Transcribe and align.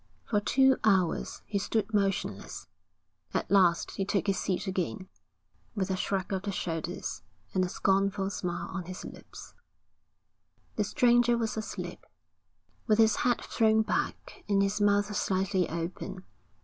For 0.25 0.39
two 0.39 0.77
hours 0.83 1.43
he 1.45 1.59
stood 1.59 1.93
motionless. 1.93 2.65
At 3.35 3.51
last 3.51 3.91
he 3.91 4.03
took 4.03 4.25
his 4.25 4.39
seat 4.39 4.65
again, 4.65 5.09
with 5.75 5.91
a 5.91 5.95
shrug 5.95 6.33
of 6.33 6.41
the 6.41 6.51
shoulders, 6.51 7.21
and 7.53 7.63
a 7.63 7.69
scornful 7.69 8.31
smile 8.31 8.69
on 8.69 8.85
his 8.85 9.05
lips. 9.05 9.53
The 10.75 10.83
stranger 10.83 11.37
was 11.37 11.55
asleep, 11.55 12.03
with 12.87 12.97
his 12.97 13.17
head 13.17 13.41
thrown 13.43 13.83
back 13.83 14.43
and 14.49 14.63
his 14.63 14.81
mouth 14.81 15.15
slightly 15.15 15.69
open. 15.69 16.23